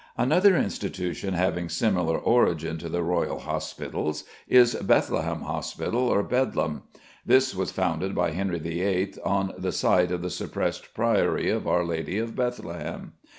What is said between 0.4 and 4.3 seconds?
institution having a similar origin to the Royal Hospitals